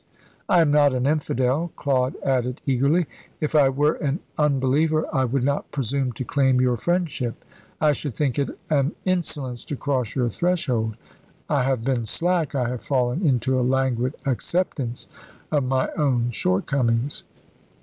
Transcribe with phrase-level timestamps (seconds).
[0.49, 3.05] I am not an infidel," Claude added eagerly.
[3.39, 7.45] "If I were an unbeliever, I would not presume to claim your friendship.
[7.79, 10.95] I should think it an insolence to cross your threshold.
[11.47, 15.07] I have been slack, I have fallen into a languid acceptance
[15.51, 17.23] of my own shortcomings."